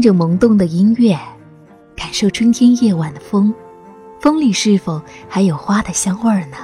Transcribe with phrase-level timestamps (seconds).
[0.00, 1.14] 听着萌动的音乐，
[1.94, 3.52] 感受春天夜晚的风，
[4.18, 6.56] 风里是否还有花的香味儿呢？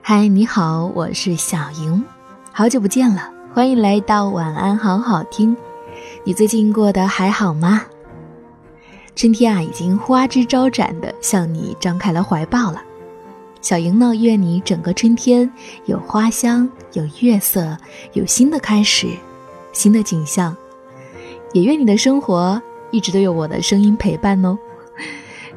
[0.00, 2.02] 嗨，你好，我是小莹，
[2.50, 5.54] 好久不见了，欢迎来到晚安好好听。
[6.24, 7.82] 你最近过得还好吗？
[9.14, 12.82] 春天啊，已经花枝招展的向你张开了怀抱了。
[13.60, 15.52] 小莹呢，愿你整个春天
[15.84, 17.76] 有花香，有月色，
[18.14, 19.08] 有新的开始，
[19.74, 20.56] 新的景象。
[21.52, 24.58] 也愿你的生活一直都有我的声音陪伴哦。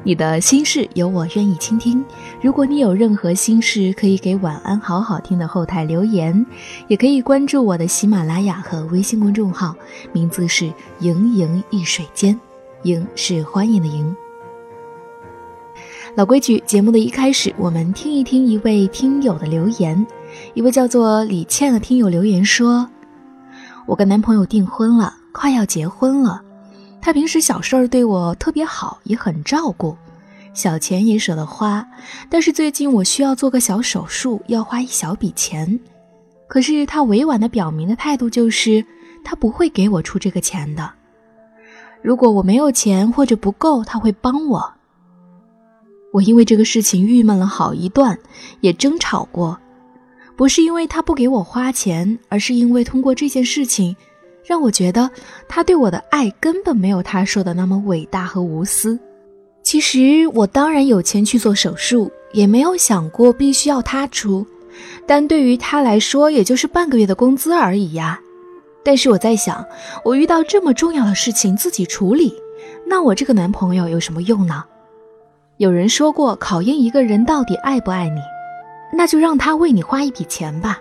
[0.02, 2.04] 你的心事有我愿意倾听。
[2.40, 6.46] 如果你有任何心事，可以给晚安好好听的后台留言，
[6.86, 9.74] 也可以关注我的喜马拉雅和微信公众号，
[10.12, 12.38] 名字是“盈盈一水间”，
[12.84, 14.14] 盈是欢迎的盈。
[16.14, 20.06] 老规矩，节目的一开始，我们听一听一位听友的留言。
[20.54, 22.88] 一位叫做李倩的听友留言说
[23.86, 26.42] ：“我跟男朋友订婚了。”快要结婚了，
[26.98, 29.94] 他平时小事儿对我特别好，也很照顾，
[30.54, 31.86] 小钱也舍得花。
[32.30, 35.78] 但是最近我需要做个小手术，要花一小笔钱。
[36.48, 38.82] 可是他委婉的表明的态度就是，
[39.22, 40.90] 他不会给我出这个钱的。
[42.00, 44.72] 如果我没有钱或者不够，他会帮我。
[46.14, 48.18] 我因为这个事情郁闷了好一段，
[48.60, 49.60] 也争吵过，
[50.34, 53.94] 不是因为他不给我花钱，而是因为通过这件事情。
[54.46, 55.10] 让我觉得
[55.48, 58.98] 他对我的爱根本没有他说的那么伟大和无私。
[59.64, 64.46] 其实我当然有钱去做手术，也没有想过必须要他出，
[65.04, 68.20] 但对于他来说，也就是半个月的工资而已呀。
[68.84, 69.66] 但是我在想，
[70.04, 72.32] 我遇到这么重要的事情自己处理，
[72.86, 74.64] 那我这个男朋友有什么用呢？
[75.56, 78.20] 有人说过，考验一个人到底爱不爱你，
[78.92, 80.78] 那就让他为你花一笔钱吧。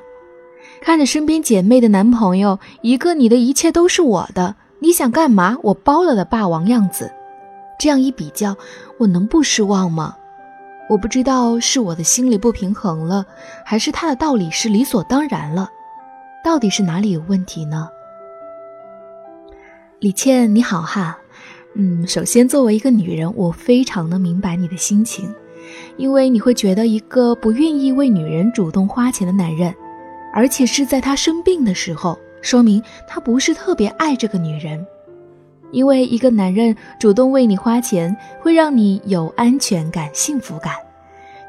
[0.86, 7.12] 看着身边姐妹的男朋友，一个你的一切都是我的，你想干嘛我包了的霸王样子，
[7.80, 8.56] 这样一比较，
[9.00, 10.16] 我能不失望吗？
[10.88, 13.26] 我不知道是我的心里不平衡了，
[13.66, 15.72] 还是他的道理是理所当然了，
[16.44, 17.90] 到底是哪里有问题呢？
[20.00, 21.18] 李倩你好哈，
[21.74, 25.34] 嗯，首先作为一个女人，我非常的明白你的心情，
[25.98, 29.74] 因为你会觉得一个不愿意为女人主动花钱的男人。
[30.36, 34.86] 而且是在他生病的时候，说明他不是特别爱这个女人。
[35.72, 40.74] 因为一个男人主动为你花钱，会让你有安全感、幸福感。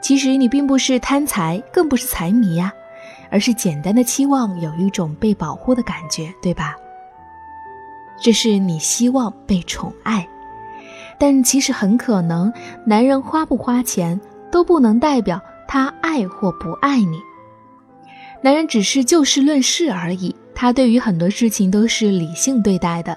[0.01, 2.73] 其实你并不是贪财，更不是财迷呀，
[3.29, 6.77] 而是简单的期望有一种被保护的感觉，对吧？
[8.21, 10.27] 这是你希望被宠爱，
[11.19, 12.53] 但其实很可能，
[12.85, 14.19] 男人花不花钱
[14.51, 17.21] 都不能代表他爱或不爱你。
[18.43, 23.17] 男人只是就事论事而已，他对于很多事情都是理性对待的。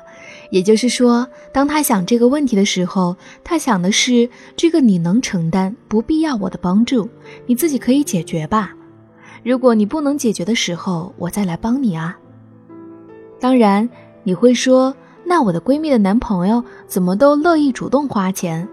[0.50, 7.08] 也就是说，当他想这个问题的时候，他想的是这个你能承担，不必要我的帮助，
[7.46, 8.74] 你自己可以解决吧。
[9.44, 12.18] 如果你不能解决的时候，我再来帮你啊。
[13.40, 13.88] 当然，
[14.24, 18.68] 你会说，那我的闺蜜的男朋友怎么都乐意主动花钱？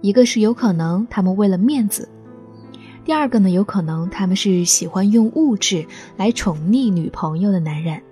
[0.00, 2.08] 一个是有可能他们为了面子。
[3.06, 5.86] 第二个呢，有可能他们是喜欢用物质
[6.16, 8.02] 来宠溺女朋友的男人，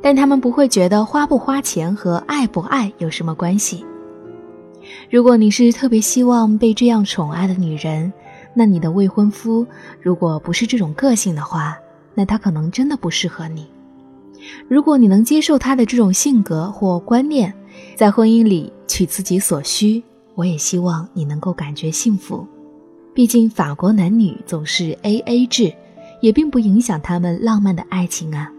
[0.00, 3.84] 但他们不会觉得花不花钱和爱不爱有什么关系。
[5.10, 8.10] 如果你是特别希望被这样宠爱的女人，
[8.54, 9.66] 那你的未婚夫
[10.00, 11.76] 如果不是这种个性的话，
[12.14, 13.66] 那他可能真的不适合你。
[14.66, 17.52] 如果你能接受他的这种性格或观念，
[17.96, 20.02] 在婚姻里取自己所需，
[20.34, 22.46] 我也希望你能够感觉幸福。
[23.12, 25.74] 毕竟法国男女总是 A A 制，
[26.20, 28.50] 也并不影响他们浪漫的爱情啊。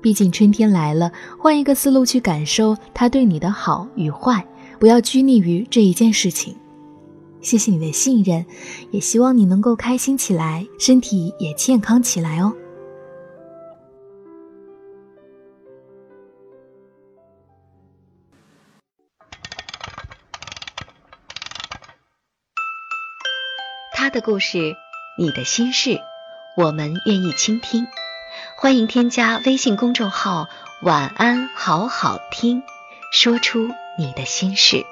[0.00, 4.46] 毕竟春天来了，换一个思路去感受他对你的好与坏，
[4.78, 6.54] 不要拘泥于这一件事情。
[7.40, 8.44] 谢谢你的信任，
[8.90, 12.52] 也希望你能够开心起来，身体也健康起来哦。
[24.14, 24.76] 的故事，
[25.18, 26.00] 你的心事，
[26.56, 27.88] 我们愿意倾听。
[28.56, 30.48] 欢迎添加微信公众号
[30.82, 32.62] 晚安，好好听，
[33.10, 34.86] 说出你的心事。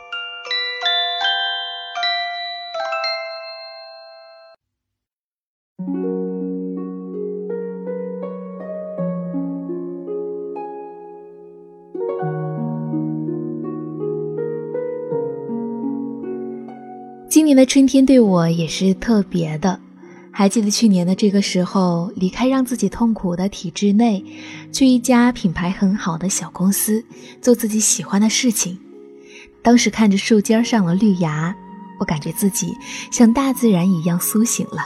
[17.53, 19.79] 年的春天对我也是特别的。
[20.31, 24.25] 还记得去年的这个时候，离开让自己痛苦的体制内，
[24.73, 27.05] 去一家品牌很好的小公司，
[27.43, 28.79] 做自己喜欢的事情。
[29.61, 31.55] 当时看着树尖上的绿芽，
[32.01, 32.75] 我感觉自己
[33.11, 34.81] 像大自然一样苏醒了，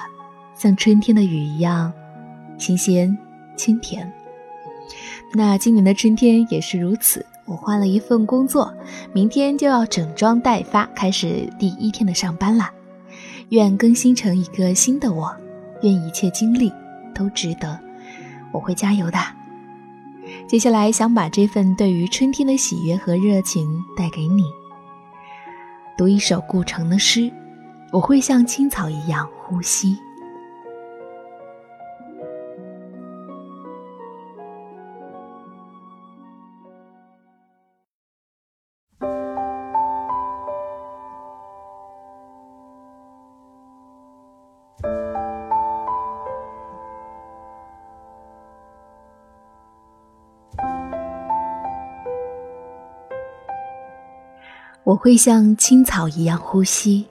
[0.59, 1.93] 像春天的雨一样
[2.59, 3.17] 新鲜
[3.57, 4.13] 清甜。
[5.33, 8.73] 那今年的春天也是如此，我换了一份工作，
[9.13, 12.71] 明天就要整装待发，开始第一天的上班了。
[13.51, 15.35] 愿更新成一个新的我，
[15.83, 16.73] 愿一切经历
[17.15, 17.79] 都值得，
[18.53, 19.19] 我会加油的。
[20.49, 23.65] 接下来想把这份对于春天的喜悦和热情
[23.97, 24.43] 带给你。
[25.97, 27.33] 读一首顾城的诗，
[27.93, 29.97] 我会像青草一样呼吸。
[54.87, 57.05] 我会像青草一样呼吸。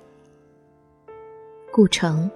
[1.74, 2.32] 顾城，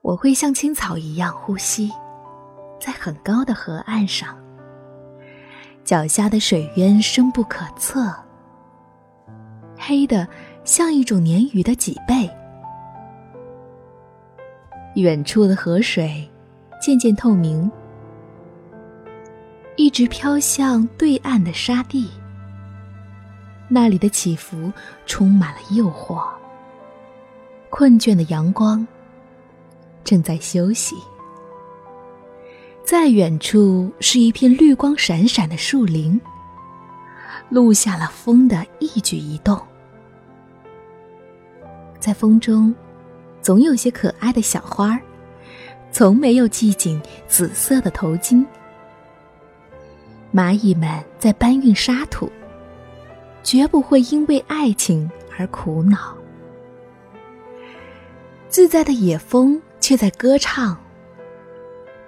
[0.00, 1.92] 我会像青草一样呼吸，
[2.80, 4.34] 在很高的河岸上，
[5.84, 8.10] 脚下的水渊深不可测，
[9.78, 10.26] 黑的
[10.64, 12.30] 像一种鲶鱼的脊背，
[14.94, 16.26] 远处的河水
[16.80, 17.70] 渐渐透明。
[19.90, 22.08] 一直飘向对岸的沙地，
[23.66, 24.72] 那里的起伏
[25.04, 26.22] 充满了诱惑。
[27.70, 28.86] 困倦的阳光
[30.04, 30.94] 正在休息，
[32.84, 36.20] 在远处是一片绿光闪闪的树林，
[37.48, 39.60] 录下了风的一举一动。
[41.98, 42.72] 在风中，
[43.42, 45.00] 总有些可爱的小花儿，
[45.90, 48.46] 从没有系紧紫色的头巾。
[50.32, 50.88] 蚂蚁们
[51.18, 52.30] 在搬运沙土，
[53.42, 56.16] 绝不会因为爱情而苦恼。
[58.48, 60.76] 自在的野蜂却在歌唱，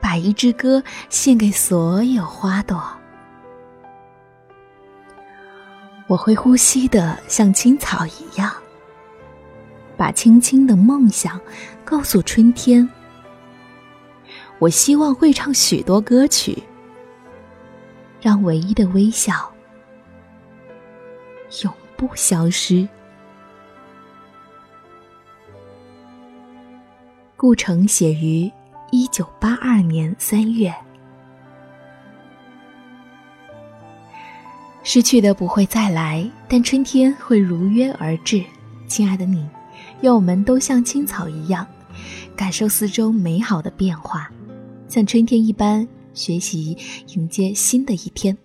[0.01, 2.81] 把一支歌献给所有花朵。
[6.07, 8.53] 我会呼吸的像青草一样，
[9.97, 11.41] 把轻轻的梦想
[11.85, 12.89] 告诉春天。
[14.61, 16.63] 我希望会唱许多歌曲。
[18.23, 19.53] 让唯一的微笑
[21.65, 22.89] 永不消失。
[27.37, 28.49] 顾城写于
[28.93, 30.73] 一九八二年三月。
[34.85, 38.45] 失去的不会再来，但春天会如约而至。
[38.87, 39.49] 亲爱的你，
[40.03, 41.67] 愿我们都像青草一样，
[42.37, 44.31] 感受四周美好的变化，
[44.87, 45.89] 像春天一般。
[46.15, 46.77] 学习
[47.15, 48.37] 迎接新的一天，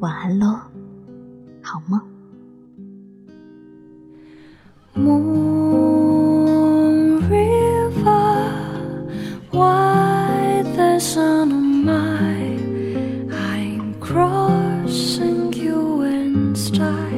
[0.00, 0.60] 晚安喽，
[1.62, 2.00] 好梦。
[16.74, 17.13] such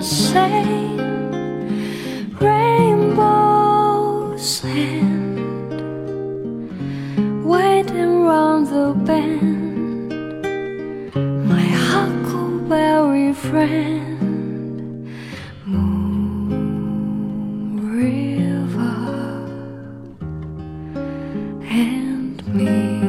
[0.00, 0.96] the same
[2.38, 3.84] rainbows
[4.64, 5.36] end,
[7.44, 10.08] waiting round the bend,
[11.46, 14.00] my huckleberry friend.
[17.92, 18.96] river
[21.68, 22.99] and me.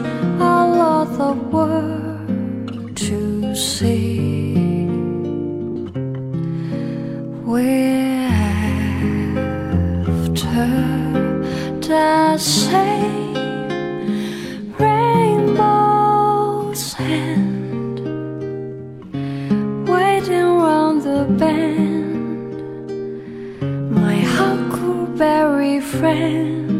[0.00, 4.86] A lot of world to see.
[7.44, 8.30] We're
[10.10, 10.66] after
[11.80, 13.34] the same
[14.78, 18.00] rainbow's end
[19.88, 22.56] waiting round the bend.
[23.90, 26.79] My huckleberry friend,